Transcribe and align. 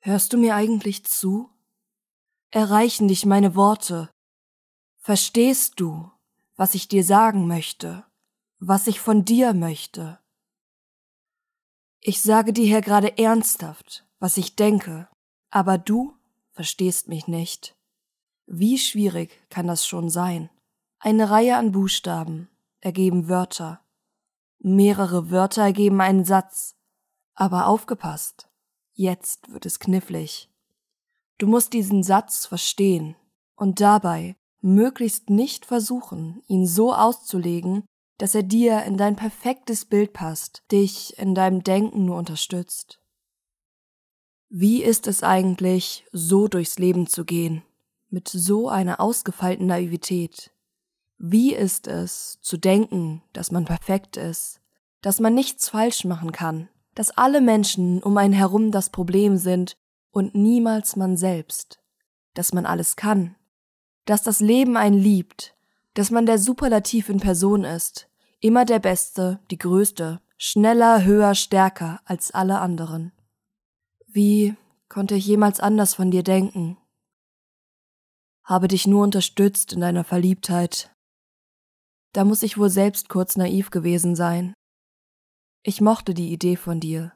Hörst 0.00 0.32
du 0.32 0.38
mir 0.38 0.54
eigentlich 0.54 1.04
zu? 1.04 1.50
Erreichen 2.50 3.08
dich 3.08 3.26
meine 3.26 3.56
Worte? 3.56 4.10
Verstehst 4.98 5.80
du, 5.80 6.10
was 6.56 6.74
ich 6.74 6.88
dir 6.88 7.02
sagen 7.02 7.48
möchte, 7.48 8.04
was 8.58 8.86
ich 8.86 9.00
von 9.00 9.24
dir 9.24 9.54
möchte? 9.54 10.18
Ich 12.00 12.22
sage 12.22 12.52
dir 12.52 12.64
hier 12.64 12.80
gerade 12.80 13.18
ernsthaft, 13.18 14.06
was 14.20 14.36
ich 14.36 14.54
denke, 14.54 15.08
aber 15.50 15.78
du 15.78 16.14
verstehst 16.52 17.08
mich 17.08 17.26
nicht. 17.26 17.76
Wie 18.46 18.78
schwierig 18.78 19.30
kann 19.50 19.66
das 19.66 19.86
schon 19.86 20.10
sein? 20.10 20.48
Eine 21.00 21.30
Reihe 21.30 21.56
an 21.56 21.72
Buchstaben 21.72 22.48
ergeben 22.80 23.28
Wörter. 23.28 23.80
Mehrere 24.58 25.30
Wörter 25.30 25.62
ergeben 25.62 26.00
einen 26.00 26.24
Satz. 26.24 26.76
Aber 27.34 27.66
aufgepasst, 27.66 28.47
jetzt 28.98 29.52
wird 29.52 29.64
es 29.64 29.78
knifflig. 29.78 30.50
Du 31.38 31.46
musst 31.46 31.72
diesen 31.72 32.02
Satz 32.02 32.46
verstehen 32.46 33.14
und 33.54 33.80
dabei 33.80 34.36
möglichst 34.60 35.30
nicht 35.30 35.64
versuchen, 35.64 36.42
ihn 36.48 36.66
so 36.66 36.92
auszulegen, 36.92 37.84
dass 38.18 38.34
er 38.34 38.42
dir 38.42 38.82
in 38.82 38.96
dein 38.96 39.14
perfektes 39.14 39.84
Bild 39.84 40.12
passt, 40.12 40.64
dich 40.72 41.16
in 41.16 41.36
deinem 41.36 41.62
Denken 41.62 42.04
nur 42.04 42.18
unterstützt. 42.18 43.00
Wie 44.48 44.82
ist 44.82 45.06
es 45.06 45.22
eigentlich, 45.22 46.04
so 46.10 46.48
durchs 46.48 46.80
Leben 46.80 47.06
zu 47.06 47.24
gehen, 47.24 47.62
mit 48.10 48.26
so 48.26 48.68
einer 48.68 48.98
ausgefeilten 48.98 49.66
Naivität? 49.66 50.50
Wie 51.18 51.54
ist 51.54 51.86
es, 51.86 52.40
zu 52.40 52.56
denken, 52.56 53.22
dass 53.32 53.52
man 53.52 53.64
perfekt 53.64 54.16
ist, 54.16 54.60
dass 55.02 55.20
man 55.20 55.34
nichts 55.34 55.68
falsch 55.68 56.04
machen 56.04 56.32
kann, 56.32 56.68
dass 56.98 57.16
alle 57.16 57.40
Menschen 57.40 58.02
um 58.02 58.16
einen 58.16 58.34
herum 58.34 58.72
das 58.72 58.90
Problem 58.90 59.36
sind 59.36 59.76
und 60.10 60.34
niemals 60.34 60.96
man 60.96 61.16
selbst, 61.16 61.80
dass 62.34 62.52
man 62.52 62.66
alles 62.66 62.96
kann, 62.96 63.36
dass 64.04 64.24
das 64.24 64.40
Leben 64.40 64.76
einen 64.76 64.98
liebt, 64.98 65.54
dass 65.94 66.10
man 66.10 66.26
der 66.26 66.40
Superlativ 66.40 67.08
in 67.08 67.20
Person 67.20 67.62
ist, 67.62 68.08
immer 68.40 68.64
der 68.64 68.80
Beste, 68.80 69.38
die 69.52 69.58
Größte, 69.58 70.20
schneller, 70.38 71.04
höher, 71.04 71.36
stärker 71.36 72.00
als 72.04 72.32
alle 72.32 72.58
anderen. 72.58 73.12
Wie 74.08 74.56
konnte 74.88 75.14
ich 75.14 75.24
jemals 75.24 75.60
anders 75.60 75.94
von 75.94 76.10
dir 76.10 76.24
denken? 76.24 76.78
Habe 78.42 78.66
dich 78.66 78.88
nur 78.88 79.04
unterstützt 79.04 79.72
in 79.72 79.82
deiner 79.82 80.02
Verliebtheit. 80.02 80.92
Da 82.12 82.24
muss 82.24 82.42
ich 82.42 82.58
wohl 82.58 82.70
selbst 82.70 83.08
kurz 83.08 83.36
naiv 83.36 83.70
gewesen 83.70 84.16
sein. 84.16 84.52
Ich 85.62 85.80
mochte 85.80 86.14
die 86.14 86.32
Idee 86.32 86.56
von 86.56 86.80
dir, 86.80 87.12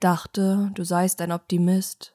dachte, 0.00 0.70
du 0.74 0.84
seist 0.84 1.20
ein 1.20 1.32
Optimist, 1.32 2.14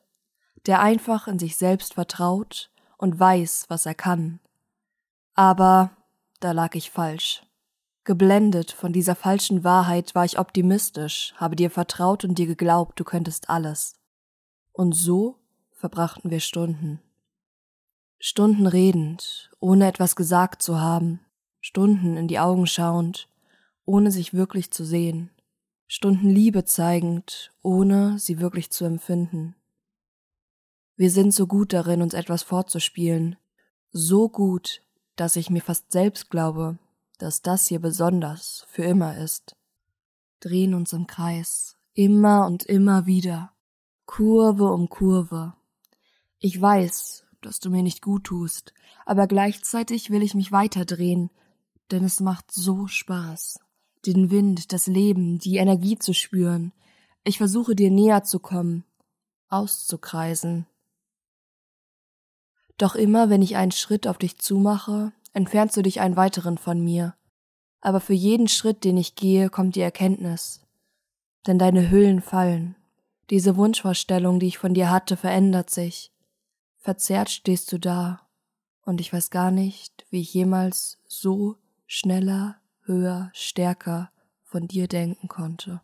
der 0.66 0.80
einfach 0.80 1.28
in 1.28 1.40
sich 1.40 1.58
selbst 1.58 1.96
vertraut 1.96 2.72
und 2.98 3.20
weiß, 3.20 3.66
was 3.68 3.86
er 3.86 3.96
kann. 3.96 4.40
Aber 5.34 5.92
da 6.40 6.52
lag 6.52 6.76
ich 6.76 6.92
falsch. 6.92 7.44
Geblendet 8.06 8.72
von 8.72 8.92
dieser 8.92 9.16
falschen 9.16 9.64
Wahrheit 9.64 10.14
war 10.16 10.26
ich 10.26 10.40
optimistisch, 10.40 11.34
habe 11.38 11.56
dir 11.56 11.72
vertraut 11.72 12.26
und 12.26 12.38
dir 12.38 12.48
geglaubt, 12.48 13.00
du 13.00 13.04
könntest 13.04 13.50
alles. 13.50 13.96
Und 14.72 14.94
so 14.94 15.38
verbrachten 15.72 16.32
wir 16.32 16.40
Stunden. 16.40 17.02
Stunden 18.20 18.68
redend, 18.68 19.52
ohne 19.60 19.88
etwas 19.88 20.16
gesagt 20.16 20.62
zu 20.62 20.80
haben, 20.80 21.20
Stunden 21.60 22.18
in 22.18 22.28
die 22.28 22.40
Augen 22.40 22.68
schauend, 22.68 23.28
ohne 23.86 24.12
sich 24.12 24.34
wirklich 24.34 24.72
zu 24.72 24.86
sehen, 24.86 25.30
Stunden 25.88 26.30
Liebe 26.30 26.66
zeigend, 26.66 27.52
ohne 27.62 28.18
sie 28.18 28.40
wirklich 28.40 28.72
zu 28.72 28.86
empfinden. 28.86 29.56
Wir 30.96 31.12
sind 31.12 31.34
so 31.34 31.48
gut 31.48 31.74
darin, 31.74 32.02
uns 32.02 32.14
etwas 32.14 32.44
vorzuspielen, 32.44 33.36
so 33.92 34.30
gut, 34.30 34.82
dass 35.16 35.36
ich 35.36 35.50
mir 35.50 35.62
fast 35.62 35.92
selbst 35.92 36.30
glaube, 36.30 36.78
dass 37.20 37.42
das 37.42 37.68
hier 37.68 37.80
besonders 37.80 38.66
für 38.70 38.84
immer 38.84 39.18
ist. 39.18 39.56
Drehen 40.40 40.74
uns 40.74 40.94
im 40.94 41.08
Kreis, 41.08 41.78
immer 41.94 42.46
und 42.48 42.64
immer 42.64 43.06
wieder, 43.06 43.54
Kurve 44.06 44.72
um 44.72 44.90
Kurve. 44.90 45.54
Ich 46.40 46.60
weiß, 46.60 47.26
dass 47.42 47.60
du 47.60 47.70
mir 47.70 47.84
nicht 47.84 48.02
gut 48.02 48.26
tust, 48.26 48.74
aber 49.06 49.28
gleichzeitig 49.28 50.10
will 50.10 50.24
ich 50.24 50.34
mich 50.34 50.52
weiterdrehen, 50.52 51.30
denn 51.92 52.04
es 52.04 52.20
macht 52.20 52.52
so 52.52 52.88
Spaß, 52.88 53.60
den 54.06 54.32
Wind, 54.32 54.74
das 54.74 54.88
Leben, 54.88 55.40
die 55.40 55.58
Energie 55.58 55.98
zu 55.98 56.14
spüren. 56.14 56.74
Ich 57.24 57.38
versuche 57.38 57.76
dir 57.76 57.90
näher 57.90 58.24
zu 58.24 58.40
kommen, 58.40 58.84
auszukreisen. 59.50 60.66
Doch 62.78 62.96
immer, 62.96 63.30
wenn 63.30 63.42
ich 63.42 63.56
einen 63.56 63.72
Schritt 63.72 64.08
auf 64.08 64.18
dich 64.18 64.40
zumache, 64.40 65.14
entfernst 65.34 65.78
du 65.78 65.82
dich 65.82 66.02
einen 66.02 66.18
weiteren 66.18 66.58
von 66.58 66.84
mir. 66.84 67.16
Aber 67.82 68.00
für 68.00 68.14
jeden 68.14 68.48
Schritt, 68.48 68.84
den 68.84 68.98
ich 68.98 69.16
gehe, 69.16 69.50
kommt 69.50 69.76
die 69.76 69.82
Erkenntnis. 69.82 70.62
Denn 71.46 71.60
deine 71.60 71.92
Hüllen 71.92 72.22
fallen. 72.22 72.76
Diese 73.30 73.56
Wunschvorstellung, 73.58 74.40
die 74.40 74.48
ich 74.48 74.58
von 74.58 74.74
dir 74.74 74.90
hatte, 74.90 75.18
verändert 75.18 75.70
sich. 75.70 76.12
Verzerrt 76.78 77.30
stehst 77.30 77.72
du 77.72 77.78
da. 77.78 78.22
Und 78.86 79.00
ich 79.00 79.14
weiß 79.14 79.30
gar 79.30 79.52
nicht, 79.52 80.06
wie 80.10 80.22
ich 80.22 80.34
jemals 80.34 81.00
so 81.08 81.58
schneller, 81.88 82.58
höher, 82.86 83.32
stärker 83.34 84.12
von 84.44 84.68
dir 84.68 84.88
denken 84.88 85.28
konnte. 85.28 85.82